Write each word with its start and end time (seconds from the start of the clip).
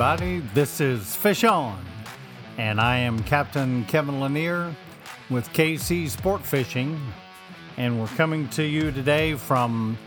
everybody. 0.00 0.38
This 0.54 0.80
is 0.80 1.16
Fish 1.16 1.42
On, 1.42 1.84
and 2.56 2.80
I 2.80 2.98
am 2.98 3.20
Captain 3.24 3.84
Kevin 3.86 4.20
Lanier 4.20 4.72
with 5.28 5.52
KC 5.52 6.08
Sport 6.08 6.46
Fishing, 6.46 7.00
and 7.76 7.98
we're 7.98 8.06
coming 8.06 8.48
to 8.50 8.62
you 8.62 8.92
today 8.92 9.34
from 9.34 9.98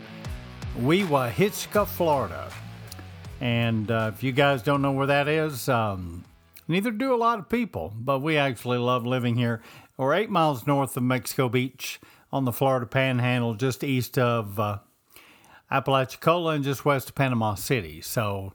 Weewahitchka, 0.78 1.86
Florida. 1.86 2.50
And 3.42 3.90
uh, 3.90 4.12
if 4.14 4.22
you 4.22 4.32
guys 4.32 4.62
don't 4.62 4.80
know 4.80 4.92
where 4.92 5.08
that 5.08 5.28
is, 5.28 5.68
um, 5.68 6.24
neither 6.68 6.90
do 6.90 7.14
a 7.14 7.16
lot 7.16 7.38
of 7.38 7.50
people, 7.50 7.92
but 7.94 8.20
we 8.20 8.38
actually 8.38 8.78
love 8.78 9.04
living 9.04 9.36
here. 9.36 9.60
We're 9.98 10.14
eight 10.14 10.30
miles 10.30 10.66
north 10.66 10.96
of 10.96 11.02
Mexico 11.02 11.50
Beach 11.50 12.00
on 12.32 12.46
the 12.46 12.52
Florida 12.52 12.86
Panhandle, 12.86 13.56
just 13.56 13.84
east 13.84 14.16
of 14.16 14.58
uh, 14.58 14.78
Apalachicola 15.70 16.54
and 16.54 16.64
just 16.64 16.86
west 16.86 17.10
of 17.10 17.14
Panama 17.14 17.56
City. 17.56 18.00
So 18.00 18.54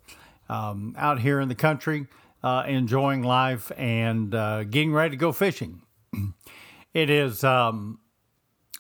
um, 0.50 0.96
out 0.98 1.20
here 1.20 1.40
in 1.40 1.50
the 1.50 1.56
country, 1.56 2.08
uh, 2.44 2.64
enjoying 2.68 3.24
life 3.24 3.72
and 3.78 4.34
uh, 4.34 4.64
getting 4.64 4.94
ready 4.94 5.12
to 5.12 5.18
go 5.18 5.32
fishing. 5.32 5.82
it 6.94 7.10
is 7.10 7.44
um, 7.44 8.00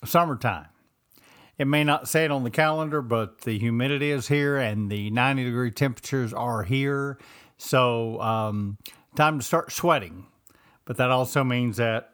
summertime. 0.06 0.68
It 1.58 1.66
may 1.66 1.84
not 1.84 2.08
say 2.08 2.26
it 2.26 2.32
on 2.32 2.44
the 2.44 2.52
calendar, 2.52 3.02
but 3.02 3.42
the 3.42 3.58
humidity 3.58 4.12
is 4.12 4.28
here 4.28 4.58
and 4.58 4.92
the 4.92 5.10
90 5.10 5.44
degree 5.44 5.72
temperatures 5.72 6.34
are 6.34 6.64
here. 6.64 7.18
So, 7.58 8.22
um, 8.22 8.78
time 9.16 9.40
to 9.40 9.46
start 9.46 9.72
sweating. 9.72 10.28
But 10.86 10.98
that 10.98 11.10
also 11.10 11.44
means 11.44 11.78
that 11.78 12.12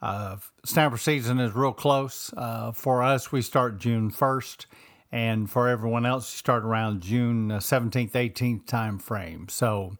uh, 0.00 0.36
snapper 0.64 0.96
season 0.96 1.38
is 1.38 1.54
real 1.54 1.72
close. 1.72 2.32
Uh, 2.36 2.72
for 2.72 3.02
us, 3.02 3.30
we 3.30 3.42
start 3.42 3.78
June 3.78 4.10
1st 4.10 4.66
and 5.10 5.50
for 5.50 5.68
everyone 5.68 6.04
else, 6.04 6.32
you 6.32 6.36
start 6.36 6.64
around 6.64 7.00
June 7.00 7.48
17th, 7.48 8.14
uh, 8.14 8.18
18th 8.18 8.66
time 8.66 8.98
frame. 8.98 9.48
So, 9.48 9.96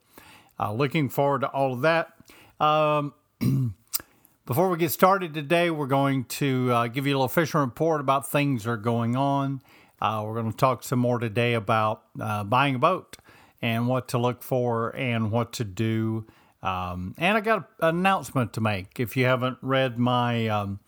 uh, 0.60 0.72
looking 0.72 1.08
forward 1.08 1.42
to 1.42 1.48
all 1.48 1.72
of 1.72 1.80
that. 1.82 2.12
Um, 2.60 3.14
before 4.46 4.68
we 4.68 4.76
get 4.76 4.90
started 4.90 5.32
today, 5.32 5.70
we're 5.70 5.86
going 5.86 6.24
to 6.24 6.72
uh, 6.72 6.86
give 6.88 7.06
you 7.06 7.14
a 7.14 7.16
little 7.16 7.28
fishing 7.28 7.60
report 7.60 8.00
about 8.00 8.30
things 8.30 8.64
that 8.64 8.70
are 8.70 8.76
going 8.76 9.16
on. 9.16 9.62
Uh, 10.00 10.22
we're 10.24 10.34
going 10.34 10.50
to 10.50 10.56
talk 10.56 10.82
some 10.82 10.98
more 10.98 11.18
today 11.18 11.54
about 11.54 12.02
uh, 12.20 12.44
buying 12.44 12.74
a 12.74 12.78
boat 12.78 13.16
and 13.62 13.88
what 13.88 14.08
to 14.08 14.18
look 14.18 14.42
for 14.42 14.94
and 14.94 15.30
what 15.32 15.52
to 15.54 15.64
do. 15.64 16.26
Um, 16.62 17.14
and 17.18 17.36
I 17.36 17.40
got 17.40 17.68
an 17.80 17.96
announcement 17.96 18.52
to 18.54 18.60
make. 18.60 19.00
If 19.00 19.16
you 19.16 19.24
haven't 19.24 19.58
read 19.62 19.98
my 19.98 20.48
um, 20.48 20.80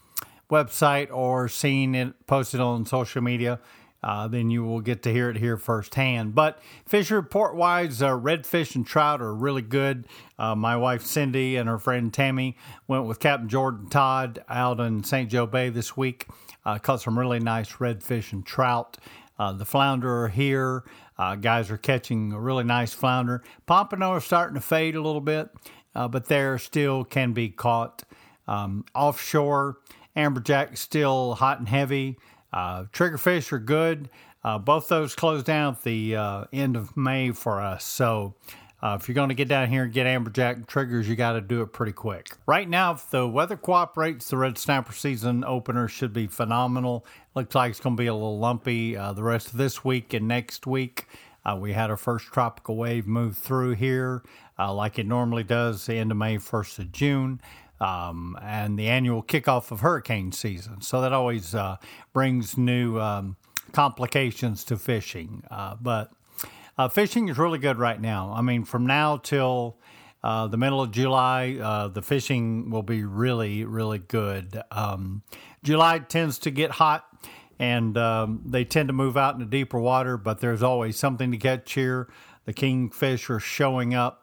website 0.50 1.10
or 1.12 1.48
seen 1.48 1.94
it 1.94 2.26
posted 2.26 2.60
on 2.60 2.86
social 2.86 3.22
media, 3.22 3.60
uh, 4.02 4.28
then 4.28 4.50
you 4.50 4.64
will 4.64 4.80
get 4.80 5.02
to 5.02 5.12
hear 5.12 5.30
it 5.30 5.36
here 5.36 5.56
firsthand. 5.56 6.34
But 6.34 6.58
fish 6.86 7.10
report 7.10 7.54
wise, 7.54 8.00
uh, 8.00 8.10
redfish 8.10 8.74
and 8.74 8.86
trout 8.86 9.20
are 9.20 9.34
really 9.34 9.62
good. 9.62 10.06
Uh, 10.38 10.54
my 10.54 10.76
wife 10.76 11.04
Cindy 11.04 11.56
and 11.56 11.68
her 11.68 11.78
friend 11.78 12.12
Tammy 12.12 12.56
went 12.88 13.04
with 13.04 13.20
Captain 13.20 13.48
Jordan 13.48 13.88
Todd 13.88 14.42
out 14.48 14.80
in 14.80 15.04
St. 15.04 15.30
Joe 15.30 15.46
Bay 15.46 15.68
this 15.68 15.96
week. 15.96 16.26
Uh, 16.64 16.78
caught 16.78 17.02
some 17.02 17.18
really 17.18 17.40
nice 17.40 17.72
redfish 17.72 18.32
and 18.32 18.44
trout. 18.44 18.96
Uh, 19.38 19.52
the 19.52 19.64
flounder 19.64 20.24
are 20.24 20.28
here. 20.28 20.84
Uh, 21.18 21.34
guys 21.34 21.70
are 21.70 21.78
catching 21.78 22.32
a 22.32 22.40
really 22.40 22.64
nice 22.64 22.92
flounder. 22.92 23.42
Pompano 23.66 24.10
are 24.10 24.20
starting 24.20 24.54
to 24.54 24.60
fade 24.60 24.96
a 24.96 25.02
little 25.02 25.20
bit, 25.20 25.50
but 25.92 26.26
there 26.26 26.56
still 26.58 27.04
can 27.04 27.32
be 27.32 27.50
caught. 27.50 28.04
Um, 28.48 28.84
offshore, 28.94 29.78
amberjack 30.16 30.76
still 30.76 31.34
hot 31.34 31.58
and 31.58 31.68
heavy. 31.68 32.18
Uh, 32.52 32.84
triggerfish 32.92 33.52
are 33.52 33.58
good. 33.58 34.08
Uh, 34.42 34.58
both 34.58 34.88
those 34.88 35.14
close 35.14 35.42
down 35.42 35.74
at 35.74 35.82
the 35.82 36.16
uh, 36.16 36.44
end 36.52 36.76
of 36.76 36.96
May 36.96 37.30
for 37.30 37.60
us. 37.60 37.84
So 37.84 38.34
uh, 38.82 38.96
if 38.98 39.06
you're 39.06 39.14
going 39.14 39.28
to 39.28 39.34
get 39.34 39.48
down 39.48 39.68
here 39.68 39.84
and 39.84 39.92
get 39.92 40.06
amberjack 40.06 40.66
triggers, 40.66 41.06
you 41.08 41.14
got 41.14 41.32
to 41.32 41.42
do 41.42 41.60
it 41.60 41.72
pretty 41.72 41.92
quick. 41.92 42.28
Right 42.46 42.68
now, 42.68 42.92
if 42.92 43.10
the 43.10 43.28
weather 43.28 43.56
cooperates, 43.56 44.30
the 44.30 44.38
red 44.38 44.56
snapper 44.56 44.94
season 44.94 45.44
opener 45.44 45.88
should 45.88 46.14
be 46.14 46.26
phenomenal. 46.26 47.04
Looks 47.34 47.54
like 47.54 47.70
it's 47.70 47.80
going 47.80 47.96
to 47.96 48.00
be 48.00 48.06
a 48.06 48.14
little 48.14 48.38
lumpy 48.38 48.96
uh, 48.96 49.12
the 49.12 49.22
rest 49.22 49.48
of 49.48 49.58
this 49.58 49.84
week 49.84 50.14
and 50.14 50.26
next 50.26 50.66
week. 50.66 51.06
Uh, 51.44 51.56
we 51.60 51.72
had 51.72 51.90
our 51.90 51.96
first 51.96 52.26
tropical 52.26 52.76
wave 52.76 53.06
move 53.06 53.36
through 53.36 53.72
here, 53.72 54.22
like 54.58 54.98
it 54.98 55.06
normally 55.06 55.42
does, 55.42 55.86
the 55.86 55.94
end 55.94 56.10
of 56.10 56.18
May, 56.18 56.36
1st 56.36 56.80
of 56.80 56.92
June 56.92 57.40
um, 57.80 58.38
and 58.42 58.78
the 58.78 58.88
annual 58.88 59.22
kickoff 59.22 59.70
of 59.70 59.80
hurricane 59.80 60.32
season. 60.32 60.80
So 60.82 61.00
that 61.00 61.12
always 61.12 61.54
uh, 61.54 61.76
brings 62.12 62.58
new 62.58 63.00
um, 63.00 63.36
complications 63.72 64.64
to 64.64 64.76
fishing. 64.76 65.42
Uh, 65.50 65.76
but 65.80 66.12
uh, 66.76 66.88
fishing 66.88 67.28
is 67.28 67.38
really 67.38 67.58
good 67.58 67.78
right 67.78 68.00
now. 68.00 68.32
I 68.34 68.42
mean, 68.42 68.64
from 68.64 68.86
now 68.86 69.16
till 69.16 69.78
uh, 70.22 70.46
the 70.48 70.56
middle 70.56 70.82
of 70.82 70.90
July, 70.90 71.58
uh, 71.60 71.88
the 71.88 72.02
fishing 72.02 72.70
will 72.70 72.82
be 72.82 73.04
really, 73.04 73.64
really 73.64 73.98
good. 73.98 74.60
Um, 74.70 75.22
July 75.62 75.98
tends 76.00 76.38
to 76.40 76.50
get 76.50 76.72
hot. 76.72 77.06
And 77.58 77.98
um, 77.98 78.40
they 78.46 78.64
tend 78.64 78.88
to 78.88 78.94
move 78.94 79.18
out 79.18 79.34
into 79.34 79.44
deeper 79.44 79.78
water, 79.78 80.16
but 80.16 80.40
there's 80.40 80.62
always 80.62 80.96
something 80.96 81.30
to 81.30 81.36
catch 81.36 81.74
here. 81.74 82.08
The 82.46 82.54
kingfish 82.54 83.28
are 83.28 83.38
showing 83.38 83.92
up 83.92 84.19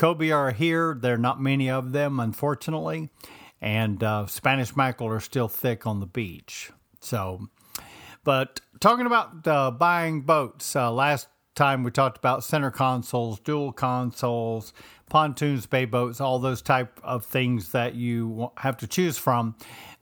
Cobia 0.00 0.34
are 0.34 0.50
here. 0.50 0.96
There 0.98 1.12
are 1.12 1.18
not 1.18 1.42
many 1.42 1.68
of 1.68 1.92
them, 1.92 2.20
unfortunately. 2.20 3.10
And 3.60 4.02
uh, 4.02 4.26
Spanish 4.28 4.74
mackerel 4.74 5.10
are 5.10 5.20
still 5.20 5.46
thick 5.46 5.86
on 5.86 6.00
the 6.00 6.06
beach. 6.06 6.70
So, 7.00 7.48
but 8.24 8.62
talking 8.80 9.04
about 9.04 9.46
uh, 9.46 9.70
buying 9.70 10.22
boats, 10.22 10.74
uh, 10.74 10.90
last 10.90 11.28
time 11.54 11.84
we 11.84 11.90
talked 11.90 12.16
about 12.16 12.42
center 12.42 12.70
consoles, 12.70 13.40
dual 13.40 13.72
consoles, 13.72 14.72
pontoons, 15.10 15.66
bay 15.66 15.84
boats, 15.84 16.18
all 16.18 16.38
those 16.38 16.62
type 16.62 16.98
of 17.04 17.26
things 17.26 17.72
that 17.72 17.94
you 17.94 18.50
have 18.56 18.78
to 18.78 18.86
choose 18.86 19.18
from. 19.18 19.54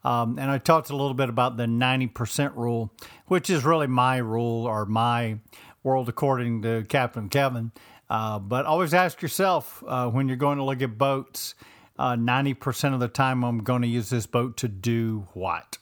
Um, 0.04 0.38
and 0.38 0.48
I 0.48 0.58
talked 0.58 0.91
a 0.91 0.97
little 0.97 1.12
bit 1.12 1.28
about 1.28 1.56
the 1.56 1.64
90% 1.64 2.54
rule, 2.54 2.92
which 3.26 3.50
is 3.50 3.64
really 3.64 3.88
my 3.88 4.19
rule 4.19 4.64
or 4.64 4.87
my 4.87 5.38
world 5.82 6.08
according 6.08 6.62
to 6.62 6.84
Captain 6.88 7.28
Kevin. 7.28 7.72
Uh, 8.10 8.38
but 8.38 8.64
always 8.66 8.94
ask 8.94 9.20
yourself 9.20 9.82
uh, 9.86 10.08
when 10.08 10.28
you're 10.28 10.36
going 10.36 10.58
to 10.58 10.64
look 10.64 10.80
at 10.82 10.96
boats, 10.96 11.54
uh, 11.98 12.14
90% 12.14 12.94
of 12.94 13.00
the 13.00 13.08
time, 13.08 13.44
I'm 13.44 13.58
going 13.58 13.82
to 13.82 13.88
use 13.88 14.08
this 14.08 14.26
boat 14.26 14.56
to 14.58 14.69
do 14.69 15.26
what? 15.34 15.78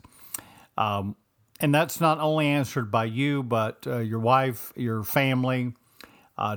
Um, 0.76 1.16
and 1.60 1.74
that's 1.74 2.00
not 2.00 2.18
only 2.18 2.48
answered 2.48 2.90
by 2.90 3.04
you, 3.04 3.42
but 3.42 3.86
uh, 3.86 3.98
your 3.98 4.18
wife, 4.18 4.72
your 4.76 5.02
family, 5.04 5.72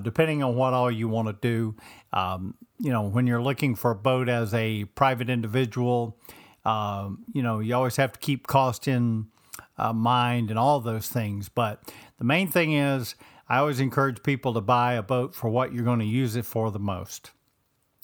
depending 0.02 0.44
on 0.44 0.56
what 0.56 0.74
all 0.74 0.92
you 0.92 1.08
want 1.08 1.28
to 1.28 1.34
do. 1.34 1.76
Um, 2.12 2.56
you 2.80 2.92
know, 2.92 3.04
when 3.04 3.28
you're 3.28 3.42
looking 3.42 3.76
for 3.76 3.92
a 3.92 3.96
boat 3.96 4.28
as 4.28 4.54
a 4.54 4.86
private 4.86 5.30
individual, 5.30 6.18
um, 6.66 7.24
you 7.34 7.42
know, 7.42 7.60
you 7.60 7.76
always 7.76 7.96
have 7.98 8.14
to 8.14 8.20
keep 8.20 8.48
cost 8.48 8.88
in 8.88 9.28
uh, 9.78 9.94
mind 9.94 10.50
and 10.50 10.60
all 10.60 10.80
those 10.80 11.08
things. 11.08 11.50
But 11.50 11.82
the 12.18 12.26
main 12.26 12.48
thing 12.48 12.74
is, 12.74 13.16
I 13.50 13.58
always 13.58 13.80
encourage 13.80 14.22
people 14.22 14.54
to 14.54 14.62
buy 14.62 14.94
a 14.94 15.02
boat 15.02 15.34
for 15.34 15.50
what 15.50 15.74
you're 15.74 15.84
going 15.84 16.00
to 16.00 16.06
use 16.06 16.36
it 16.36 16.46
for 16.46 16.70
the 16.70 16.80
most. 16.80 17.32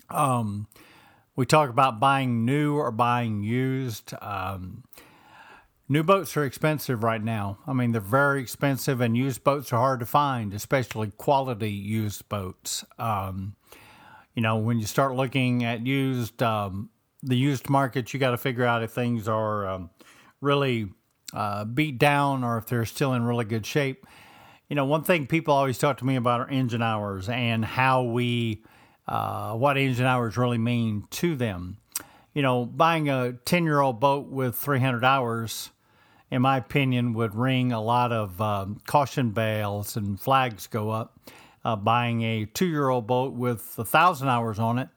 Um, 0.09 0.67
we 1.35 1.45
talk 1.45 1.69
about 1.69 1.99
buying 1.99 2.45
new 2.45 2.75
or 2.75 2.91
buying 2.91 3.43
used. 3.43 4.13
Um, 4.21 4.83
new 5.87 6.01
boats 6.01 6.35
are 6.35 6.43
expensive 6.43 7.03
right 7.03 7.23
now. 7.23 7.59
I 7.67 7.73
mean, 7.73 7.91
they're 7.91 8.01
very 8.01 8.41
expensive, 8.41 9.01
and 9.01 9.15
used 9.15 9.43
boats 9.43 9.71
are 9.71 9.77
hard 9.77 9.99
to 9.99 10.07
find, 10.07 10.51
especially 10.53 11.11
quality 11.11 11.71
used 11.71 12.27
boats. 12.27 12.83
Um, 12.97 13.55
you 14.33 14.41
know, 14.41 14.57
when 14.57 14.79
you 14.79 14.87
start 14.87 15.15
looking 15.15 15.63
at 15.63 15.85
used, 15.85 16.41
um, 16.41 16.89
the 17.21 17.37
used 17.37 17.69
market, 17.69 18.13
you 18.13 18.19
got 18.19 18.31
to 18.31 18.37
figure 18.37 18.65
out 18.65 18.81
if 18.81 18.91
things 18.91 19.27
are 19.27 19.67
um, 19.67 19.89
really 20.41 20.89
uh, 21.33 21.65
beat 21.65 21.99
down 21.99 22.43
or 22.43 22.57
if 22.57 22.65
they're 22.65 22.85
still 22.85 23.13
in 23.13 23.23
really 23.23 23.45
good 23.45 23.65
shape 23.65 24.07
you 24.69 24.75
know, 24.75 24.85
one 24.85 25.03
thing 25.03 25.27
people 25.27 25.53
always 25.53 25.77
talk 25.77 25.97
to 25.97 26.05
me 26.05 26.15
about 26.15 26.41
are 26.41 26.49
engine 26.49 26.81
hours 26.81 27.29
and 27.29 27.63
how 27.63 28.03
we, 28.03 28.63
uh, 29.07 29.53
what 29.53 29.77
engine 29.77 30.05
hours 30.05 30.37
really 30.37 30.57
mean 30.57 31.05
to 31.11 31.35
them. 31.35 31.77
You 32.33 32.41
know, 32.41 32.65
buying 32.65 33.09
a 33.09 33.33
10 33.45 33.63
year 33.63 33.79
old 33.79 33.99
boat 33.99 34.27
with 34.27 34.55
300 34.55 35.03
hours, 35.03 35.69
in 36.31 36.41
my 36.41 36.57
opinion, 36.57 37.13
would 37.13 37.35
ring 37.35 37.71
a 37.71 37.81
lot 37.81 38.11
of 38.11 38.41
um, 38.41 38.79
caution 38.87 39.31
bells 39.31 39.95
and 39.95 40.19
flags 40.19 40.67
go 40.67 40.89
up. 40.89 41.19
Uh, 41.63 41.75
buying 41.75 42.21
a 42.21 42.45
two 42.45 42.67
year 42.67 42.89
old 42.89 43.07
boat 43.07 43.33
with 43.33 43.73
a 43.79 43.85
thousand 43.85 44.27
hours 44.27 44.59
on 44.59 44.77
it 44.77 44.87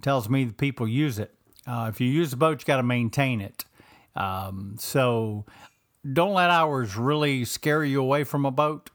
tells 0.00 0.28
me 0.28 0.44
that 0.44 0.56
people 0.56 0.88
use 0.88 1.18
it. 1.18 1.34
Uh, 1.66 1.90
if 1.92 2.00
you 2.00 2.08
use 2.08 2.30
the 2.30 2.36
boat, 2.36 2.60
you 2.60 2.64
got 2.64 2.78
to 2.78 2.82
maintain 2.82 3.42
it. 3.42 3.64
Um, 4.16 4.76
so 4.78 5.44
don't 6.10 6.32
let 6.32 6.50
hours 6.50 6.96
really 6.96 7.44
scare 7.44 7.84
you 7.84 8.00
away 8.00 8.24
from 8.24 8.46
a 8.46 8.50
boat 8.50 8.90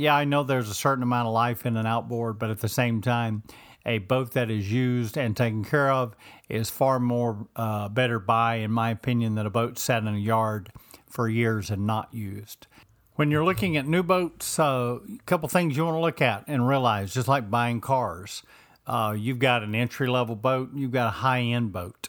yeah, 0.00 0.16
I 0.16 0.24
know 0.24 0.42
there's 0.44 0.70
a 0.70 0.74
certain 0.74 1.02
amount 1.02 1.28
of 1.28 1.34
life 1.34 1.66
in 1.66 1.76
an 1.76 1.84
outboard, 1.84 2.38
but 2.38 2.48
at 2.48 2.60
the 2.60 2.70
same 2.70 3.02
time, 3.02 3.42
a 3.84 3.98
boat 3.98 4.32
that 4.32 4.50
is 4.50 4.72
used 4.72 5.18
and 5.18 5.36
taken 5.36 5.62
care 5.62 5.90
of 5.90 6.16
is 6.48 6.70
far 6.70 6.98
more 6.98 7.46
uh, 7.54 7.88
better 7.90 8.18
buy, 8.18 8.56
in 8.56 8.70
my 8.70 8.90
opinion, 8.90 9.34
than 9.34 9.44
a 9.44 9.50
boat 9.50 9.78
sat 9.78 10.02
in 10.02 10.08
a 10.08 10.18
yard 10.18 10.70
for 11.06 11.28
years 11.28 11.68
and 11.68 11.86
not 11.86 12.12
used. 12.14 12.66
When 13.16 13.30
you're 13.30 13.44
looking 13.44 13.76
at 13.76 13.86
new 13.86 14.02
boats, 14.02 14.58
uh, 14.58 15.00
a 15.04 15.22
couple 15.26 15.50
things 15.50 15.76
you 15.76 15.84
want 15.84 15.96
to 15.96 16.00
look 16.00 16.22
at 16.22 16.44
and 16.46 16.66
realize, 16.66 17.12
just 17.12 17.28
like 17.28 17.50
buying 17.50 17.82
cars. 17.82 18.42
uh, 18.86 19.12
you've 19.12 19.38
got 19.38 19.62
an 19.62 19.74
entry 19.74 20.08
level 20.08 20.34
boat, 20.34 20.70
you've 20.74 20.90
got 20.90 21.08
a 21.08 21.10
high 21.10 21.40
end 21.42 21.72
boat. 21.72 22.08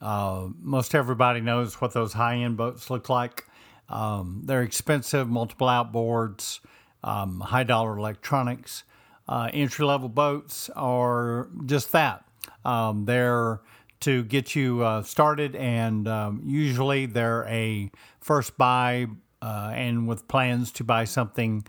Uh, 0.00 0.48
most 0.60 0.94
everybody 0.94 1.40
knows 1.40 1.80
what 1.80 1.92
those 1.92 2.12
high 2.12 2.36
end 2.36 2.56
boats 2.56 2.88
look 2.90 3.08
like. 3.08 3.46
Um, 3.88 4.42
they're 4.44 4.62
expensive, 4.62 5.28
multiple 5.28 5.66
outboards, 5.66 6.60
um, 7.04 7.40
high 7.40 7.64
dollar 7.64 7.96
electronics. 7.98 8.84
Uh, 9.28 9.48
entry 9.52 9.84
level 9.84 10.08
boats 10.08 10.68
are 10.74 11.48
just 11.66 11.92
that. 11.92 12.24
Um, 12.64 13.04
they're 13.04 13.60
to 14.00 14.24
get 14.24 14.56
you 14.56 14.82
uh, 14.82 15.02
started, 15.02 15.54
and 15.54 16.08
um, 16.08 16.42
usually 16.44 17.06
they're 17.06 17.46
a 17.46 17.90
first 18.20 18.58
buy 18.58 19.06
uh, 19.40 19.72
and 19.74 20.08
with 20.08 20.26
plans 20.26 20.72
to 20.72 20.84
buy 20.84 21.04
something 21.04 21.64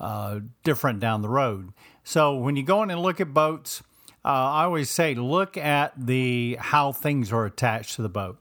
uh, 0.00 0.40
different 0.62 1.00
down 1.00 1.22
the 1.22 1.28
road. 1.28 1.72
So 2.02 2.36
when 2.36 2.56
you 2.56 2.62
go 2.62 2.82
in 2.82 2.90
and 2.90 3.00
look 3.00 3.20
at 3.20 3.32
boats, 3.32 3.82
uh, 4.24 4.28
I 4.28 4.64
always 4.64 4.90
say 4.90 5.14
look 5.14 5.56
at 5.56 5.92
the 5.96 6.56
how 6.58 6.92
things 6.92 7.32
are 7.32 7.44
attached 7.44 7.96
to 7.96 8.02
the 8.02 8.08
boat. 8.08 8.38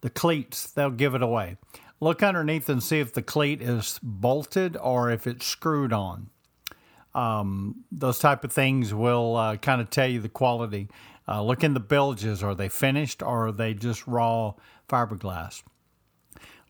The 0.00 0.10
cleats, 0.10 0.70
they'll 0.70 0.90
give 0.90 1.14
it 1.14 1.22
away. 1.22 1.56
Look 2.00 2.22
underneath 2.22 2.68
and 2.68 2.82
see 2.82 3.00
if 3.00 3.12
the 3.12 3.22
cleat 3.22 3.62
is 3.62 3.98
bolted 4.02 4.76
or 4.76 5.10
if 5.10 5.26
it's 5.26 5.46
screwed 5.46 5.92
on. 5.92 6.30
Um, 7.14 7.84
those 7.90 8.18
type 8.18 8.44
of 8.44 8.52
things 8.52 8.92
will 8.92 9.36
uh, 9.36 9.56
kind 9.56 9.80
of 9.80 9.88
tell 9.88 10.06
you 10.06 10.20
the 10.20 10.28
quality. 10.28 10.88
Uh, 11.26 11.42
look 11.42 11.64
in 11.64 11.72
the 11.72 11.80
bilges. 11.80 12.42
Are 12.42 12.54
they 12.54 12.68
finished 12.68 13.22
or 13.22 13.48
are 13.48 13.52
they 13.52 13.72
just 13.72 14.06
raw 14.06 14.52
fiberglass? 14.88 15.62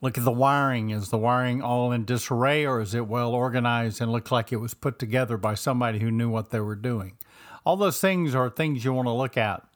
Look 0.01 0.17
at 0.17 0.25
the 0.25 0.31
wiring. 0.31 0.91
Is 0.91 1.09
the 1.09 1.19
wiring 1.19 1.63
all 1.63 1.91
in 1.91 2.05
disarray 2.05 2.65
or 2.65 2.81
is 2.81 2.95
it 2.95 3.09
well 3.09 3.35
organized 3.35 4.01
and 4.01 4.13
look 4.13 4.31
like 4.31 4.53
it 4.53 4.57
was 4.57 4.75
put 4.75 5.01
together 5.01 5.37
by 5.37 5.55
somebody 5.55 5.99
who 5.99 6.11
knew 6.13 6.29
what 6.29 6.51
they 6.51 6.61
were 6.61 6.77
doing? 6.77 7.19
All 7.65 7.77
those 7.77 8.01
things 8.01 8.33
are 8.33 8.49
things 8.49 8.85
you 8.85 8.93
want 8.93 9.07
to 9.07 9.13
look 9.13 9.37
at 9.37 9.67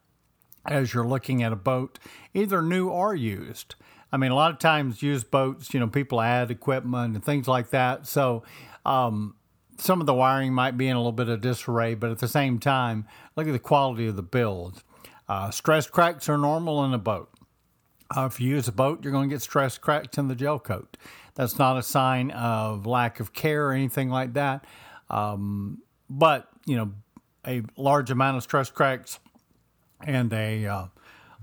as 0.67 0.95
you're 0.95 1.07
looking 1.07 1.43
at 1.43 1.53
a 1.53 1.57
boat, 1.57 1.99
either 2.35 2.63
new 2.63 2.89
or 2.89 3.15
used. 3.15 3.75
I 4.13 4.17
mean, 4.17 4.31
a 4.31 4.35
lot 4.35 4.51
of 4.51 4.59
times 4.59 5.03
used 5.03 5.31
boats, 5.31 5.73
you 5.73 5.81
know, 5.81 5.87
people 5.87 6.21
add 6.21 6.51
equipment 6.51 7.15
and 7.15 7.25
things 7.25 7.47
like 7.47 7.71
that. 7.71 8.07
So, 8.07 8.43
um, 8.85 9.35
some 9.79 10.01
of 10.01 10.07
the 10.07 10.15
wiring 10.15 10.53
might 10.53 10.77
be 10.77 10.89
in 10.89 10.97
a 10.97 10.99
little 10.99 11.13
bit 11.13 11.29
of 11.29 11.41
disarray, 11.41 11.95
but 11.95 12.11
at 12.11 12.19
the 12.19 12.29
same 12.29 12.59
time, 12.59 13.07
look 13.35 13.47
at 13.47 13.53
the 13.53 13.59
quality 13.59 14.07
of 14.07 14.17
the 14.17 14.23
build. 14.23 14.83
Uh, 15.29 15.51
stress 15.51 15.87
cracks 15.87 16.29
are 16.29 16.37
normal 16.37 16.85
in 16.85 16.93
a 16.93 16.99
boat. 16.99 17.31
Uh, 18.15 18.27
if 18.31 18.41
you 18.41 18.51
use 18.51 18.67
a 18.67 18.73
boat, 18.73 19.03
you're 19.03 19.13
going 19.13 19.29
to 19.29 19.35
get 19.35 19.41
stress 19.41 19.79
cracks 19.79 20.19
in 20.19 20.29
the 20.29 20.35
gel 20.35 20.59
coat. 20.59 20.97
That's 21.35 21.59
not 21.59 21.79
a 21.79 21.83
sign 21.83 22.31
of 22.33 22.85
lack 22.85 23.21
of 23.21 23.33
care 23.33 23.69
or 23.69 23.73
anything 23.73 24.11
like 24.11 24.35
that. 24.35 24.65
Um, 25.09 25.79
but, 26.11 26.49
you 26.67 26.77
know, 26.77 26.93
a 27.47 27.63
large 27.77 28.11
amount 28.11 28.37
of 28.37 28.43
stress 28.43 28.71
cracks 28.71 29.21
and 30.05 30.33
a 30.33 30.67
uh, 30.67 30.85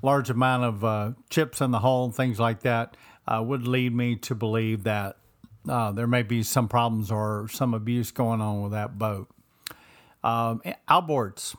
large 0.01 0.29
amount 0.29 0.63
of 0.63 0.83
uh, 0.83 1.11
chips 1.29 1.61
in 1.61 1.71
the 1.71 1.79
hull, 1.79 2.11
things 2.11 2.39
like 2.39 2.61
that, 2.61 2.95
uh, 3.27 3.41
would 3.43 3.67
lead 3.67 3.93
me 3.93 4.15
to 4.15 4.35
believe 4.35 4.83
that 4.83 5.17
uh, 5.67 5.91
there 5.91 6.07
may 6.07 6.23
be 6.23 6.43
some 6.43 6.67
problems 6.67 7.11
or 7.11 7.47
some 7.51 7.73
abuse 7.73 8.11
going 8.11 8.41
on 8.41 8.61
with 8.61 8.71
that 8.71 8.97
boat. 8.97 9.29
Um, 10.23 10.61
outboards. 10.89 11.55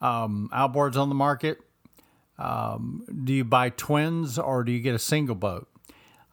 Um, 0.00 0.50
outboards 0.52 0.96
on 0.96 1.08
the 1.08 1.14
market. 1.14 1.58
Um, 2.38 3.06
do 3.24 3.32
you 3.32 3.44
buy 3.44 3.70
twins 3.70 4.38
or 4.38 4.62
do 4.64 4.72
you 4.72 4.80
get 4.80 4.94
a 4.94 4.98
single 4.98 5.34
boat? 5.34 5.68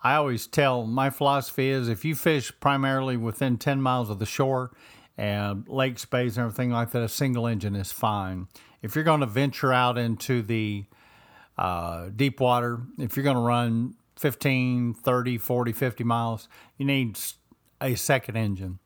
I 0.03 0.15
always 0.15 0.47
tell 0.47 0.85
my 0.85 1.09
philosophy 1.09 1.69
is 1.69 1.87
if 1.87 2.03
you 2.03 2.13
fish 2.13 2.51
primarily 2.59 3.15
within 3.15 3.57
10 3.57 3.81
miles 3.81 4.09
of 4.09 4.19
the 4.19 4.25
shore 4.25 4.71
and 5.17 5.65
lake 5.69 5.97
space 5.97 6.35
and 6.35 6.45
everything 6.45 6.71
like 6.71 6.91
that, 6.91 7.03
a 7.03 7.07
single 7.07 7.47
engine 7.47 7.75
is 7.75 7.93
fine. 7.93 8.47
If 8.81 8.95
you're 8.95 9.05
going 9.05 9.21
to 9.21 9.25
venture 9.25 9.71
out 9.71 9.97
into 9.97 10.41
the 10.41 10.85
uh, 11.57 12.09
deep 12.15 12.39
water, 12.39 12.81
if 12.97 13.15
you're 13.15 13.23
going 13.23 13.35
to 13.35 13.41
run 13.41 13.95
15, 14.17 14.93
30, 14.93 15.37
40, 15.37 15.71
50 15.71 16.03
miles, 16.03 16.47
you 16.77 16.85
need 16.85 17.19
a 17.81 17.95
second 17.95 18.37
engine. 18.37 18.79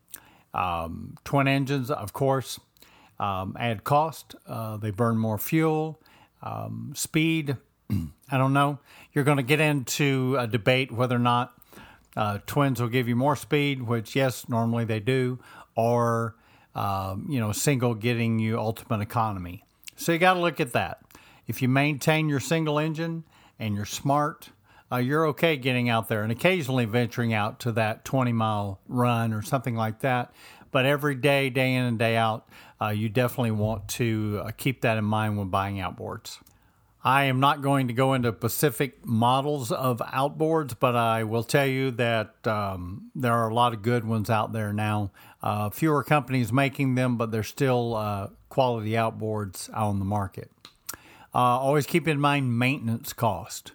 Um, 0.54 1.18
twin 1.24 1.48
engines, 1.48 1.92
of 1.92 2.14
course, 2.14 2.60
um, 3.19 3.56
add 3.60 3.84
cost. 3.84 4.36
Uh, 4.48 4.78
they 4.78 4.92
burn 4.92 5.18
more 5.18 5.38
fuel. 5.38 6.02
Um, 6.42 6.94
speed, 6.96 7.58
I 7.90 8.38
don't 8.38 8.54
know. 8.54 8.80
You're 9.13 9.24
going 9.24 9.38
to 9.38 9.44
get 9.44 9.60
into 9.60 10.36
a 10.40 10.48
debate 10.48 10.92
whether 10.92 11.16
or 11.16 11.20
not 11.20 11.54
uh, 12.16 12.40
twins 12.48 12.81
will 12.81 12.90
give 12.90 13.08
you 13.08 13.16
more 13.16 13.36
speed, 13.36 13.84
which, 13.84 14.16
yes, 14.16 14.50
normally 14.50 14.86
they 14.86 15.00
do, 15.00 15.40
or, 15.75 16.36
um, 16.74 17.28
you 17.30 17.40
know, 17.40 17.52
single 17.52 17.94
getting 17.94 18.40
you 18.40 18.58
ultimate 18.58 19.02
economy. 19.02 19.63
So 19.96 20.12
you 20.12 20.18
got 20.18 20.34
to 20.34 20.40
look 20.40 20.60
at 20.60 20.74
that. 20.74 21.00
If 21.48 21.62
you 21.62 21.70
maintain 21.70 22.30
your 22.30 22.40
single 22.40 22.78
engine 22.78 23.24
and 23.58 23.76
you're 23.76 23.86
smart, 23.86 24.50
uh, 24.92 24.98
you're 24.98 25.28
okay 25.28 25.58
getting 25.58 25.90
out 25.90 26.08
there 26.08 26.24
and 26.24 26.32
occasionally 26.32 26.86
venturing 26.86 27.34
out 27.34 27.62
to 27.62 27.72
that 27.74 28.06
20 28.06 28.34
mile 28.34 28.80
run 28.88 29.34
or 29.34 29.42
something 29.42 29.76
like 29.76 30.00
that. 30.00 30.34
But 30.72 30.86
every 30.86 31.16
day, 31.16 31.50
day 31.50 31.76
in 31.76 31.86
and 31.86 31.98
day 31.98 32.18
out, 32.18 32.48
uh, 32.82 32.90
you 32.90 33.10
definitely 33.10 33.52
want 33.52 33.88
to 33.90 34.42
uh, 34.44 34.52
keep 34.56 34.82
that 34.82 34.98
in 34.98 35.06
mind 35.06 35.38
when 35.38 35.48
buying 35.48 35.78
outboards. 35.78 36.40
I 37.04 37.26
am 37.26 37.40
not 37.40 37.62
going 37.62 37.88
to 37.88 37.94
go 37.94 38.14
into 38.14 38.34
specific 38.34 39.06
models 39.06 39.72
of 39.72 40.00
outboards, 40.00 40.76
but 40.78 40.96
I 40.96 41.24
will 41.24 41.44
tell 41.44 41.66
you 41.66 41.92
that 41.92 42.46
um, 42.46 43.12
there 43.16 43.34
are 43.34 43.50
a 43.50 43.54
lot 43.54 43.74
of 43.74 43.82
good 43.82 44.04
ones 44.04 44.30
out 44.30 44.52
there 44.52 44.74
now. 44.74 45.12
Uh, 45.42 45.70
fewer 45.70 46.04
companies 46.04 46.52
making 46.52 46.96
them, 46.96 47.16
but 47.16 47.32
they're 47.32 47.44
still 47.44 47.96
uh, 47.96 48.28
quality 48.50 48.92
outboards 48.92 49.74
on 49.74 50.00
the 50.00 50.06
market. 50.06 50.52
Uh, 51.33 51.59
always 51.59 51.85
keep 51.85 52.07
in 52.07 52.19
mind 52.19 52.57
maintenance 52.57 53.13
cost. 53.13 53.74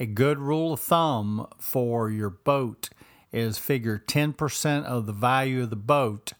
A 0.00 0.06
good 0.06 0.38
rule 0.38 0.72
of 0.72 0.80
thumb 0.80 1.46
for 1.58 2.10
your 2.10 2.30
boat 2.30 2.90
is 3.32 3.58
figure 3.58 4.02
10% 4.06 4.84
of 4.84 5.06
the 5.06 5.12
value 5.12 5.62
of 5.62 5.70
the 5.70 5.76
boat 5.76 6.32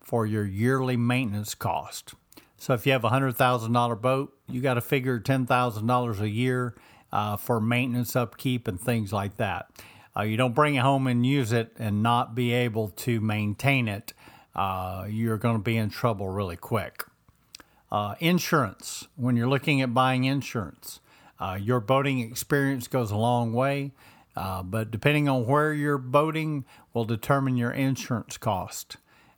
for 0.00 0.26
your 0.26 0.44
yearly 0.44 0.96
maintenance 0.96 1.54
cost. 1.54 2.14
So 2.56 2.74
if 2.74 2.86
you 2.86 2.92
have 2.92 3.04
a 3.04 3.10
$100,000 3.10 4.00
boat, 4.00 4.36
you 4.48 4.60
got 4.60 4.74
to 4.74 4.80
figure 4.80 5.20
$10,000 5.20 6.20
a 6.20 6.28
year 6.28 6.74
uh, 7.12 7.36
for 7.36 7.60
maintenance, 7.60 8.16
upkeep, 8.16 8.66
and 8.66 8.80
things 8.80 9.12
like 9.12 9.36
that. 9.36 9.70
Uh, 10.16 10.22
you 10.22 10.36
don't 10.36 10.54
bring 10.54 10.74
it 10.74 10.82
home 10.82 11.06
and 11.06 11.24
use 11.24 11.52
it 11.52 11.72
and 11.78 12.02
not 12.02 12.34
be 12.34 12.52
able 12.52 12.88
to 12.88 13.20
maintain 13.20 13.86
it, 13.86 14.12
uh, 14.54 15.06
you're 15.08 15.38
going 15.38 15.56
to 15.56 15.62
be 15.62 15.76
in 15.76 15.88
trouble 15.88 16.28
really 16.28 16.56
quick. 16.56 17.04
Uh, 17.90 18.14
insurance, 18.20 19.08
when 19.16 19.36
you're 19.36 19.48
looking 19.48 19.80
at 19.80 19.94
buying 19.94 20.24
insurance, 20.24 21.00
uh, 21.40 21.58
your 21.60 21.80
boating 21.80 22.20
experience 22.20 22.86
goes 22.86 23.10
a 23.10 23.16
long 23.16 23.52
way, 23.52 23.92
uh, 24.36 24.62
but 24.62 24.90
depending 24.90 25.28
on 25.28 25.46
where 25.46 25.72
you're 25.72 25.98
boating 25.98 26.64
will 26.92 27.04
determine 27.04 27.56
your 27.56 27.70
insurance 27.70 28.36
cost. 28.36 28.96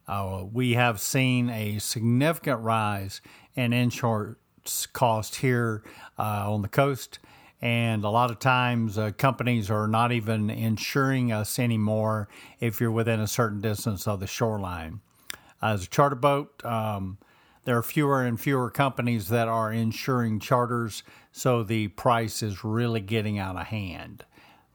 Uh, 0.09 0.45
we 0.53 0.73
have 0.73 1.01
seen 1.01 1.49
a 1.51 1.79
significant 1.79 2.61
rise 2.61 3.21
in 3.55 3.73
insurance 3.73 4.87
cost 4.93 5.37
here 5.37 5.85
uh, 6.19 6.53
on 6.53 6.63
the 6.63 6.69
coast. 6.69 7.21
And 7.63 8.05
a 8.05 8.09
lot 8.09 8.31
of 8.31 8.39
times, 8.39 8.97
uh, 8.97 9.13
companies 9.17 9.71
are 9.71 9.87
not 9.87 10.13
even 10.13 10.49
insuring 10.49 11.31
us 11.31 11.59
anymore 11.59 12.29
if 12.59 12.81
you're 12.81 12.91
within 12.91 13.21
a 13.21 13.27
certain 13.27 13.61
distance 13.61 14.09
of 14.09 14.19
the 14.19 14.27
shoreline. 14.27 15.01
As 15.63 15.85
a 15.85 15.87
charter 15.87 16.17
boat, 16.17 16.65
um, 16.65 17.19
there 17.65 17.77
are 17.77 17.83
fewer 17.83 18.23
and 18.25 18.41
fewer 18.41 18.71
companies 18.71 19.29
that 19.29 19.49
are 19.49 19.73
insuring 19.73 20.41
charters, 20.41 21.03
so 21.33 21.63
the 21.63 21.89
price 21.89 22.43
is 22.43 22.65
really 22.65 23.01
getting 23.01 23.39
out 23.39 23.57
of 23.57 23.67
hand. 23.67 24.25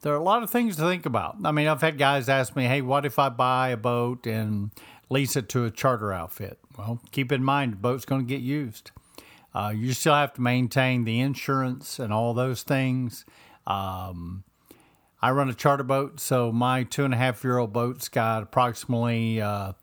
There 0.01 0.13
are 0.13 0.18
a 0.18 0.24
lot 0.24 0.44
of 0.44 0.51
things 0.51 0.75
to 0.75 0.84
think 0.84 1.06
about. 1.06 1.38
I 1.44 1.51
mean, 1.51 1.68
I've 1.68 1.82
had 1.82 1.98
guys 1.98 2.30
ask 2.30 2.56
me, 2.56 2.65
hey, 2.65 2.82
what 2.82 3.06
if 3.06 3.18
I 3.18 3.30
buy 3.30 3.70
a 3.70 3.77
boat 3.77 4.27
and 4.27 4.70
lease 5.10 5.36
it 5.36 5.50
to 5.50 5.65
a 5.65 5.72
charter 5.72 6.13
outfit? 6.13 6.60
Well, 6.77 7.01
keep 7.12 7.32
in 7.32 7.44
mind, 7.44 7.74
the 7.74 7.77
boat's 7.77 8.06
going 8.06 8.22
to 8.22 8.27
get 8.27 8.42
used. 8.42 8.92
Uh, 9.54 9.74
you 9.75 9.94
still 9.94 10.13
have 10.13 10.34
to 10.34 10.42
maintain 10.42 11.06
the 11.06 11.20
insurance 11.22 11.98
and 11.98 12.13
all 12.13 12.34
those 12.34 12.62
things. 12.62 13.25
Um, 13.65 14.44
I 15.22 15.32
run 15.32 15.50
a 15.50 15.56
charter 15.56 15.84
boat, 15.84 16.20
so 16.20 16.51
my 16.51 16.84
two 16.84 17.04
and 17.04 17.13
a 17.13 17.18
half 17.18 17.44
year 17.44 17.58
old 17.58 17.74
boat's 17.74 18.10
got 18.10 18.44
approximately 18.44 19.42
uh, 19.42 19.74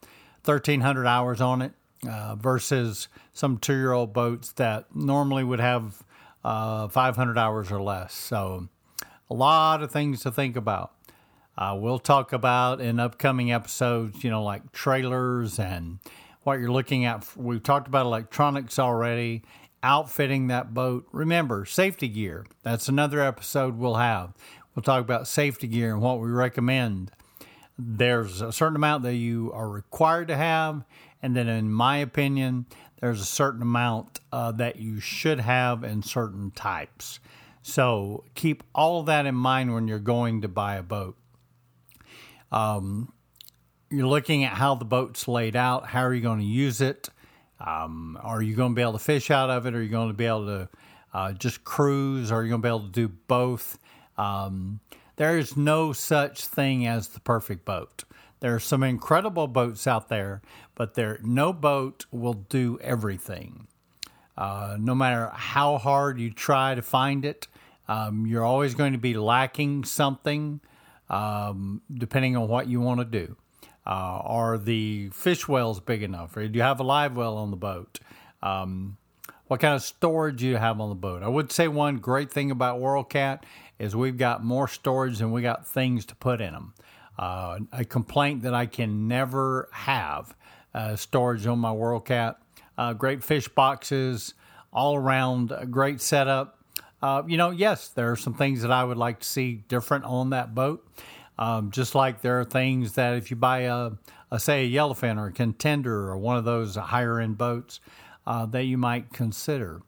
1,300 0.45 1.07
hours 1.07 1.41
on 1.41 1.63
it 1.63 1.73
uh, 2.09 2.35
versus 2.37 3.09
some 3.33 3.59
two 3.59 3.75
year 3.75 3.93
old 3.93 4.13
boats 4.13 4.53
that 4.53 4.95
normally 4.95 5.45
would 5.45 5.61
have 5.61 6.03
uh, 6.45 6.89
500 6.89 7.39
hours 7.39 7.71
or 7.71 7.81
less. 7.81 8.13
So, 8.15 8.69
a 9.31 9.35
lot 9.35 9.83
of 9.83 9.91
things 9.91 10.23
to 10.23 10.31
think 10.31 10.57
about. 10.57 10.93
Uh, 11.57 11.77
we'll 11.79 11.99
talk 11.99 12.33
about 12.33 12.81
in 12.81 12.99
upcoming 12.99 13.53
episodes, 13.53 14.25
you 14.25 14.31
know, 14.31 14.43
like 14.43 14.73
trailers 14.73 15.59
and 15.59 15.99
what 16.43 16.59
you're 16.59 16.73
looking 16.73 17.05
at. 17.05 17.27
We've 17.37 17.63
talked 17.63 17.87
about 17.87 18.07
electronics 18.07 18.79
already, 18.79 19.43
outfitting 19.83 20.49
that 20.49 20.75
boat. 20.75 21.07
Remember, 21.13 21.65
safety 21.65 22.09
gear. 22.09 22.47
That's 22.63 22.89
another 22.89 23.21
episode 23.21 23.77
we'll 23.77 23.97
have. 23.97 24.33
We'll 24.75 24.83
talk 24.83 25.03
about 25.03 25.29
safety 25.29 25.67
gear 25.67 25.93
and 25.93 26.01
what 26.01 26.21
we 26.21 26.31
recommend. 26.31 27.11
There's 27.79 28.41
a 28.41 28.53
certain 28.53 28.77
amount 28.77 29.03
that 29.05 29.15
you 29.15 29.51
are 29.53 29.69
required 29.69 30.29
to 30.29 30.37
have, 30.37 30.85
and 31.23 31.37
then, 31.37 31.49
in 31.49 31.73
my 31.73 31.99
opinion, 31.99 32.67
there's 33.00 33.21
a 33.21 33.26
certain 33.26 33.62
amount 33.62 34.21
uh, 34.33 34.52
that 34.52 34.76
you 34.76 35.00
should 35.00 35.41
have 35.41 35.85
in 35.85 36.02
certain 36.02 36.50
types. 36.50 37.21
So 37.62 38.25
keep 38.35 38.64
all 38.75 39.05
that 39.05 39.26
in 39.26 39.35
mind 39.35 39.73
when 39.73 39.87
you're 39.88 39.99
going 39.99 40.43
to 40.43 40.49
buy 40.49 40.76
a 40.76 40.83
boat. 40.83 41.17
Um, 42.50 43.12
you're 43.91 44.07
looking 44.07 44.45
at 44.45 44.52
how 44.52 44.75
the 44.75 44.85
boat's 44.85 45.29
laid 45.29 45.55
out. 45.55 45.87
How 45.87 46.02
are 46.02 46.14
you 46.14 46.23
going 46.23 46.41
to 46.41 46.45
use 46.45 46.81
it? 46.81 47.09
Um, 47.61 48.19
are 48.21 48.43
you 48.43 48.57
going 48.57 48.73
to 48.73 48.75
be 48.75 48.83
able 48.83 48.95
to 48.95 48.99
fish 48.99 49.31
out 49.31 49.49
of 49.49 49.67
it? 49.67 49.75
Are 49.75 49.83
you 49.83 49.88
going 49.88 50.09
to 50.09 50.14
be 50.14 50.26
able 50.26 50.47
to 50.47 50.69
uh, 51.14 51.33
just 51.33 51.62
cruise? 51.62 52.33
Are 52.33 52.43
you 52.43 52.49
going 52.49 52.62
to 52.62 52.67
be 52.67 52.69
able 52.69 52.81
to 52.81 52.88
do 52.88 53.09
both? 53.09 53.79
Um, 54.17 54.81
there 55.17 55.38
is 55.38 55.57
no 55.57 55.93
such 55.93 56.47
thing 56.47 56.87
as 56.87 57.09
the 57.09 57.21
perfect 57.21 57.64
boat. 57.64 58.05
There 58.43 58.57
are 58.57 58.61
some 58.61 58.83
incredible 58.83 59.47
boats 59.47 59.87
out 59.87 60.09
there, 60.09 60.43
but 60.75 60.95
there 60.95 61.21
no 61.23 61.53
boat 61.53 62.07
will 62.11 62.35
do 62.35 62.77
everything. 62.83 63.69
Uh, 64.37 64.77
no 64.81 64.97
matter 64.97 65.31
how 65.33 65.79
hard 65.79 66.19
you 66.19 66.33
try 66.33 66.75
to 66.75 66.83
find 66.83 67.25
it, 67.25 67.47
um, 67.87 68.27
you're 68.27 68.43
always 68.45 68.75
going 68.75 68.95
to 68.95 68.99
be 68.99 69.15
lacking 69.15 69.85
something, 69.85 70.61
um, 71.09 71.83
depending 71.95 72.37
on 72.37 72.49
what 72.49 72.67
you 72.67 72.81
want 72.81 72.99
to 72.99 73.05
do. 73.05 73.37
Uh, 73.87 74.19
are 74.25 74.59
the 74.59 75.11
fish 75.13 75.47
wells 75.47 75.79
big 75.79 76.03
enough? 76.03 76.37
Or 76.37 76.49
do 76.49 76.57
you 76.57 76.63
have 76.63 76.81
a 76.81 76.85
live 76.85 77.17
well 77.17 77.37
on 77.37 77.53
the 77.53 77.57
boat? 77.57 78.01
Um, 78.43 78.97
what 79.47 79.61
kind 79.61 79.77
of 79.77 79.83
storage 79.83 80.39
do 80.41 80.49
you 80.49 80.57
have 80.57 80.81
on 80.81 80.89
the 80.89 80.97
boat? 80.97 81.23
I 81.23 81.29
would 81.29 81.53
say 81.53 81.69
one 81.69 81.99
great 81.99 82.33
thing 82.33 82.51
about 82.51 82.81
WorldCat 82.81 83.45
is 83.79 83.95
we've 83.95 84.19
got 84.19 84.45
more 84.45 84.67
storage 84.67 85.19
than 85.19 85.31
we 85.31 85.43
got 85.43 85.65
things 85.65 86.05
to 86.07 86.17
put 86.17 86.41
in 86.41 86.55
them. 86.55 86.75
Uh, 87.23 87.61
a 87.71 87.85
complaint 87.85 88.43
that 88.43 88.52
I 88.52 88.67
can 88.67 89.07
never 89.07 89.69
have 89.71 90.35
uh, 90.75 90.97
storage 90.97 91.47
on 91.47 91.61
my 91.61 91.71
WorldCat. 91.71 92.35
Uh, 92.76 92.95
great 92.95 93.23
fish 93.23 93.47
boxes, 93.47 94.35
all 94.73 94.97
around, 94.97 95.52
great 95.71 96.00
setup. 96.00 96.59
Uh, 97.00 97.23
you 97.29 97.37
know, 97.37 97.50
yes, 97.50 97.91
there 97.91 98.11
are 98.11 98.17
some 98.17 98.35
things 98.35 98.62
that 98.62 98.73
I 98.73 98.83
would 98.83 98.97
like 98.97 99.21
to 99.21 99.25
see 99.25 99.62
different 99.69 100.05
on 100.05 100.31
that 100.31 100.52
boat. 100.52 100.85
Um, 101.38 101.71
just 101.71 101.95
like 101.95 102.23
there 102.23 102.41
are 102.41 102.45
things 102.45 102.95
that 102.95 103.14
if 103.14 103.31
you 103.31 103.37
buy 103.37 103.61
a, 103.61 103.93
a 104.33 104.41
say 104.41 104.64
a 104.64 104.69
yellowfin 104.69 105.17
or 105.17 105.26
a 105.26 105.33
contender 105.33 106.09
or 106.11 106.19
one 106.19 106.38
of 106.38 106.45
those 106.45 106.75
higher 106.75 107.21
end 107.21 107.38
boats 107.38 107.79
uh, 108.26 108.47
that 108.47 108.64
you 108.64 108.76
might 108.76 109.12
consider. 109.12 109.83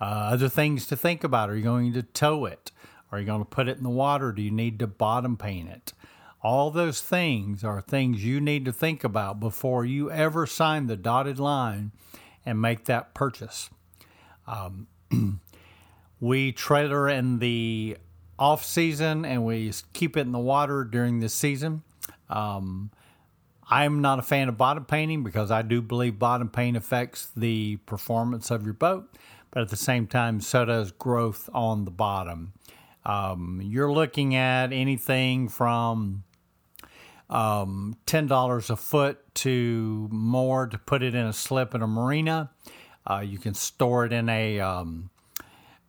Uh, 0.00 0.30
other 0.32 0.48
things 0.48 0.86
to 0.86 0.96
think 0.96 1.22
about: 1.22 1.50
Are 1.50 1.56
you 1.56 1.62
going 1.62 1.92
to 1.92 2.02
tow 2.02 2.46
it? 2.46 2.70
Are 3.12 3.20
you 3.20 3.26
going 3.26 3.42
to 3.42 3.44
put 3.44 3.68
it 3.68 3.76
in 3.76 3.82
the 3.82 3.90
water? 3.90 4.32
Do 4.32 4.40
you 4.40 4.50
need 4.50 4.78
to 4.78 4.86
bottom 4.86 5.36
paint 5.36 5.68
it? 5.68 5.92
All 6.42 6.70
those 6.70 7.00
things 7.00 7.64
are 7.64 7.80
things 7.80 8.24
you 8.24 8.40
need 8.40 8.64
to 8.64 8.72
think 8.72 9.02
about 9.02 9.40
before 9.40 9.84
you 9.84 10.10
ever 10.10 10.46
sign 10.46 10.86
the 10.86 10.96
dotted 10.96 11.38
line 11.40 11.92
and 12.46 12.60
make 12.60 12.84
that 12.84 13.12
purchase. 13.12 13.70
Um, 14.46 14.86
we 16.20 16.52
trailer 16.52 17.08
in 17.08 17.40
the 17.40 17.96
off 18.38 18.64
season 18.64 19.24
and 19.24 19.44
we 19.44 19.72
keep 19.92 20.16
it 20.16 20.20
in 20.20 20.32
the 20.32 20.38
water 20.38 20.84
during 20.84 21.18
the 21.18 21.28
season. 21.28 21.82
Um, 22.30 22.92
I'm 23.70 24.00
not 24.00 24.18
a 24.18 24.22
fan 24.22 24.48
of 24.48 24.56
bottom 24.56 24.84
painting 24.84 25.24
because 25.24 25.50
I 25.50 25.62
do 25.62 25.82
believe 25.82 26.18
bottom 26.18 26.48
paint 26.48 26.76
affects 26.76 27.28
the 27.36 27.76
performance 27.84 28.50
of 28.50 28.64
your 28.64 28.74
boat, 28.74 29.12
but 29.50 29.62
at 29.62 29.68
the 29.68 29.76
same 29.76 30.06
time, 30.06 30.40
so 30.40 30.64
does 30.64 30.92
growth 30.92 31.50
on 31.52 31.84
the 31.84 31.90
bottom. 31.90 32.54
Um, 33.04 33.60
you're 33.62 33.92
looking 33.92 34.34
at 34.34 34.72
anything 34.72 35.48
from 35.48 36.24
um, 37.30 37.96
$10 38.06 38.70
a 38.70 38.76
foot 38.76 39.18
to 39.34 40.08
more 40.10 40.66
to 40.66 40.78
put 40.78 41.02
it 41.02 41.14
in 41.14 41.26
a 41.26 41.32
slip 41.32 41.74
in 41.74 41.82
a 41.82 41.86
marina. 41.86 42.50
Uh, 43.08 43.20
you 43.20 43.38
can 43.38 43.54
store 43.54 44.04
it 44.04 44.12
in 44.12 44.28
a 44.28 44.60
um, 44.60 45.10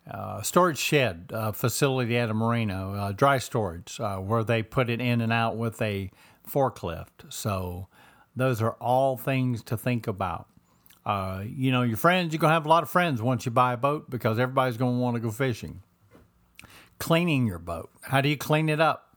uh, 0.10 0.42
storage 0.42 0.78
shed 0.78 1.32
uh, 1.34 1.52
facility 1.52 2.18
at 2.18 2.30
a 2.30 2.34
marina, 2.34 2.92
uh, 2.92 3.12
dry 3.12 3.38
storage, 3.38 4.00
uh, 4.00 4.18
where 4.18 4.44
they 4.44 4.64
put 4.64 4.90
it 4.90 5.00
in 5.00 5.22
and 5.22 5.32
out 5.32 5.56
with 5.56 5.82
a 5.82 6.12
forklift. 6.50 7.32
So, 7.32 7.88
those 8.36 8.62
are 8.62 8.72
all 8.74 9.18
things 9.18 9.64
to 9.64 9.78
think 9.78 10.08
about. 10.08 10.48
Uh, 11.06 11.44
you 11.46 11.72
know, 11.72 11.82
your 11.82 11.98
friends, 11.98 12.34
you're 12.34 12.40
going 12.40 12.52
to 12.52 12.54
have 12.54 12.66
a 12.66 12.70
lot 12.70 12.84
of 12.84 12.90
friends 12.90 13.22
once 13.22 13.46
you 13.46 13.52
buy 13.52 13.74
a 13.74 13.78
boat 13.78 14.10
because 14.10 14.40
everybody's 14.40 14.78
going 14.78 14.96
to 14.96 15.00
want 15.00 15.16
to 15.16 15.20
go 15.20 15.32
fishing. 15.32 15.82
Cleaning 17.00 17.48
your 17.48 17.60
boat. 17.60 17.90
How 18.02 18.22
do 18.22 18.30
you 18.30 18.38
clean 18.38 18.70
it 18.70 18.80
up? 18.80 19.09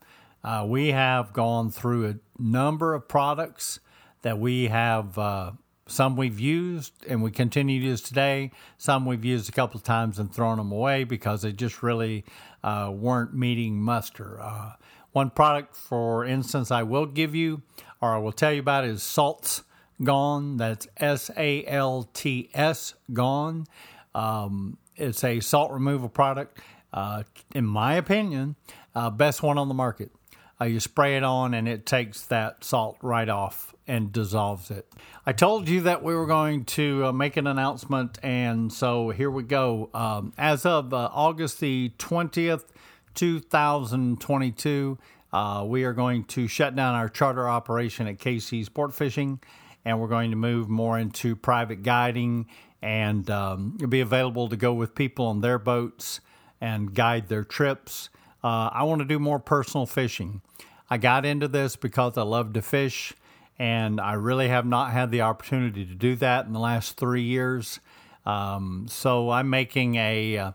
Uh, 0.43 0.65
we 0.67 0.89
have 0.89 1.33
gone 1.33 1.71
through 1.71 2.07
a 2.07 2.15
number 2.37 2.93
of 2.93 3.07
products 3.07 3.79
that 4.23 4.37
we 4.39 4.67
have. 4.67 5.17
Uh, 5.17 5.51
some 5.85 6.15
we've 6.15 6.39
used 6.39 6.93
and 7.07 7.21
we 7.21 7.31
continue 7.31 7.79
to 7.79 7.85
use 7.87 8.01
today. 8.01 8.51
Some 8.77 9.05
we've 9.05 9.25
used 9.25 9.49
a 9.49 9.51
couple 9.51 9.77
of 9.77 9.83
times 9.83 10.17
and 10.17 10.33
thrown 10.33 10.57
them 10.57 10.71
away 10.71 11.03
because 11.03 11.41
they 11.41 11.51
just 11.51 11.83
really 11.83 12.23
uh, 12.63 12.91
weren't 12.93 13.33
meeting 13.33 13.81
muster. 13.81 14.39
Uh, 14.41 14.73
one 15.11 15.29
product, 15.29 15.75
for 15.75 16.25
instance, 16.25 16.71
I 16.71 16.83
will 16.83 17.05
give 17.05 17.35
you 17.35 17.61
or 18.01 18.15
I 18.15 18.17
will 18.17 18.31
tell 18.31 18.51
you 18.51 18.59
about 18.59 18.85
is 18.85 19.03
Salts 19.03 19.63
Gone. 20.03 20.57
That's 20.57 20.87
S 20.97 21.29
A 21.37 21.65
L 21.65 22.09
T 22.13 22.49
S 22.53 22.95
Gone. 23.11 23.65
Um, 24.15 24.77
it's 24.95 25.23
a 25.23 25.39
salt 25.39 25.71
removal 25.71 26.09
product. 26.09 26.59
Uh, 26.91 27.23
in 27.55 27.65
my 27.65 27.95
opinion, 27.95 28.55
uh, 28.95 29.09
best 29.09 29.41
one 29.41 29.57
on 29.57 29.67
the 29.67 29.73
market. 29.73 30.11
Uh, 30.61 30.65
you 30.65 30.79
spray 30.79 31.17
it 31.17 31.23
on 31.23 31.53
and 31.53 31.67
it 31.67 31.85
takes 31.85 32.21
that 32.23 32.63
salt 32.63 32.97
right 33.01 33.29
off 33.29 33.73
and 33.87 34.11
dissolves 34.11 34.71
it. 34.71 34.87
I 35.25 35.33
told 35.33 35.67
you 35.67 35.81
that 35.81 36.03
we 36.03 36.15
were 36.15 36.25
going 36.25 36.65
to 36.65 37.07
uh, 37.07 37.11
make 37.11 37.37
an 37.37 37.47
announcement, 37.47 38.17
and 38.23 38.71
so 38.71 39.09
here 39.09 39.29
we 39.29 39.43
go. 39.43 39.89
Um, 39.93 40.33
as 40.37 40.65
of 40.65 40.93
uh, 40.93 41.09
August 41.13 41.59
the 41.59 41.91
20th, 41.97 42.65
2022, 43.13 44.97
uh, 45.33 45.63
we 45.67 45.83
are 45.83 45.93
going 45.93 46.23
to 46.25 46.47
shut 46.47 46.75
down 46.75 46.95
our 46.95 47.09
charter 47.09 47.49
operation 47.49 48.07
at 48.07 48.19
KC 48.19 48.65
Sport 48.65 48.93
Fishing, 48.93 49.39
and 49.83 49.99
we're 49.99 50.07
going 50.07 50.29
to 50.31 50.37
move 50.37 50.69
more 50.69 50.97
into 50.97 51.35
private 51.35 51.83
guiding 51.83 52.47
and 52.81 53.29
um, 53.29 53.77
be 53.89 54.01
available 54.01 54.49
to 54.49 54.57
go 54.57 54.73
with 54.73 54.93
people 54.93 55.25
on 55.25 55.41
their 55.41 55.57
boats 55.57 56.21
and 56.61 56.93
guide 56.93 57.29
their 57.29 57.43
trips. 57.43 58.09
Uh, 58.43 58.69
I 58.73 58.83
want 58.83 58.99
to 58.99 59.05
do 59.05 59.19
more 59.19 59.39
personal 59.39 59.85
fishing. 59.85 60.41
I 60.89 60.97
got 60.97 61.25
into 61.25 61.47
this 61.47 61.75
because 61.75 62.17
I 62.17 62.23
love 62.23 62.53
to 62.53 62.61
fish, 62.61 63.13
and 63.57 64.01
I 64.01 64.13
really 64.13 64.49
have 64.49 64.65
not 64.65 64.91
had 64.91 65.11
the 65.11 65.21
opportunity 65.21 65.85
to 65.85 65.95
do 65.95 66.15
that 66.17 66.45
in 66.45 66.53
the 66.53 66.59
last 66.59 66.97
three 66.97 67.23
years. 67.23 67.79
Um, 68.25 68.85
so 68.89 69.29
I'm 69.29 69.49
making 69.49 69.95
a 69.95 70.37
uh, 70.37 70.51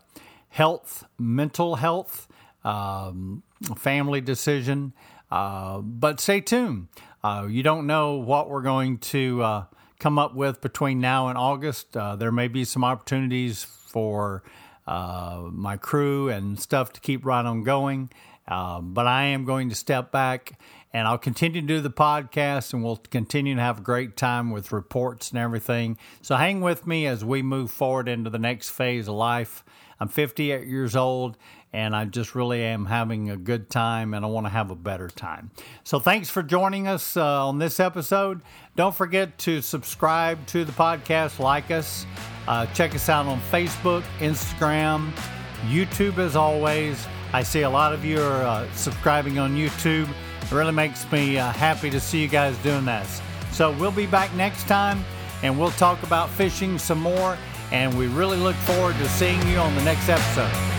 health, 0.49 1.05
mental 1.17 1.75
health, 1.75 2.27
um, 2.63 3.43
family 3.77 4.21
decision. 4.21 4.93
Uh, 5.31 5.79
but 5.79 6.19
stay 6.19 6.41
tuned. 6.41 6.87
Uh, 7.23 7.47
you 7.49 7.63
don't 7.63 7.85
know 7.85 8.15
what 8.15 8.49
we're 8.49 8.61
going 8.61 8.97
to 8.97 9.43
uh, 9.43 9.63
come 9.99 10.17
up 10.17 10.33
with 10.33 10.61
between 10.61 10.99
now 10.99 11.27
and 11.27 11.37
August. 11.37 11.95
Uh, 11.95 12.15
there 12.15 12.31
may 12.31 12.47
be 12.47 12.63
some 12.63 12.83
opportunities 12.83 13.63
for 13.63 14.43
uh, 14.89 15.43
my 15.51 15.77
crew 15.77 16.29
and 16.29 16.59
stuff 16.59 16.91
to 16.93 16.99
keep 16.99 17.23
right 17.23 17.45
on 17.45 17.63
going. 17.63 18.09
Um, 18.47 18.95
but 18.95 19.05
I 19.05 19.25
am 19.25 19.45
going 19.45 19.69
to 19.69 19.75
step 19.75 20.11
back 20.11 20.59
and 20.91 21.07
I'll 21.07 21.19
continue 21.19 21.61
to 21.61 21.67
do 21.67 21.79
the 21.79 21.91
podcast 21.91 22.73
and 22.73 22.83
we'll 22.83 22.97
continue 22.97 23.53
to 23.53 23.61
have 23.61 23.77
a 23.77 23.81
great 23.81 24.17
time 24.17 24.49
with 24.49 24.71
reports 24.71 25.29
and 25.29 25.37
everything. 25.37 25.99
So 26.23 26.35
hang 26.35 26.61
with 26.61 26.87
me 26.87 27.05
as 27.05 27.23
we 27.23 27.43
move 27.43 27.69
forward 27.69 28.07
into 28.07 28.31
the 28.31 28.39
next 28.39 28.69
phase 28.69 29.07
of 29.07 29.13
life. 29.13 29.63
I'm 29.99 30.07
58 30.07 30.65
years 30.65 30.95
old 30.95 31.37
and 31.71 31.95
I 31.95 32.05
just 32.05 32.33
really 32.33 32.63
am 32.63 32.85
having 32.85 33.29
a 33.29 33.37
good 33.37 33.69
time 33.69 34.13
and 34.13 34.25
I 34.25 34.27
want 34.27 34.45
to 34.45 34.49
have 34.49 34.71
a 34.71 34.75
better 34.75 35.07
time. 35.07 35.51
So 35.83 35.99
thanks 35.99 36.29
for 36.29 36.41
joining 36.41 36.87
us 36.87 37.15
uh, 37.15 37.47
on 37.47 37.59
this 37.59 37.79
episode. 37.79 38.41
Don't 38.75 38.95
forget 38.95 39.37
to 39.39 39.61
subscribe 39.61 40.45
to 40.47 40.65
the 40.65 40.71
podcast, 40.71 41.39
like 41.39 41.69
us, 41.69 42.05
uh, 42.47 42.65
check 42.67 42.95
us 42.95 43.09
out 43.09 43.27
on 43.27 43.39
Facebook, 43.51 44.03
Instagram, 44.19 45.11
YouTube 45.67 46.17
as 46.17 46.35
always. 46.35 47.07
I 47.33 47.43
see 47.43 47.61
a 47.61 47.69
lot 47.69 47.93
of 47.93 48.03
you 48.03 48.19
are 48.19 48.43
uh, 48.43 48.71
subscribing 48.73 49.37
on 49.37 49.55
YouTube. 49.55 50.09
It 50.41 50.51
really 50.51 50.71
makes 50.71 51.09
me 51.11 51.37
uh, 51.37 51.51
happy 51.51 51.91
to 51.91 51.99
see 51.99 52.21
you 52.21 52.27
guys 52.27 52.57
doing 52.59 52.85
this. 52.85 53.21
So 53.51 53.71
we'll 53.73 53.91
be 53.91 54.07
back 54.07 54.33
next 54.33 54.67
time 54.67 55.03
and 55.43 55.59
we'll 55.59 55.71
talk 55.71 56.01
about 56.01 56.29
fishing 56.31 56.79
some 56.79 56.99
more. 56.99 57.37
And 57.71 57.95
we 57.95 58.07
really 58.07 58.37
look 58.37 58.55
forward 58.55 58.95
to 58.95 59.07
seeing 59.09 59.45
you 59.47 59.57
on 59.57 59.75
the 59.75 59.83
next 59.83 60.09
episode. 60.09 60.78